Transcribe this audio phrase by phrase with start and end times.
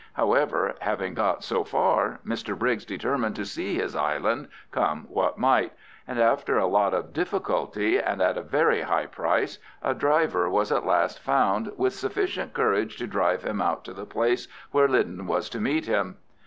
[0.13, 5.73] However, having got so far, Mr Briggs determined to see his island, come what might;
[6.07, 10.71] and after a lot of difficulty, and at a very high price, a driver was
[10.71, 15.27] at last found with sufficient courage to drive him out to the place where Lyden
[15.27, 16.17] was to meet him.